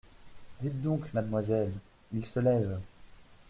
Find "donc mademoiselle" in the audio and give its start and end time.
0.81-1.71